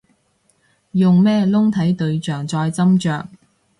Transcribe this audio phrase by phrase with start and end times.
[0.93, 3.27] 用咩窿睇對象再斟酌